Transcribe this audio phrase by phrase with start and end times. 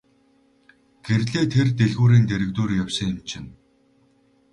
[1.05, 3.49] Гэрлээ тэр дэлгүүрийн дэргэдүүр явсан юм чинь.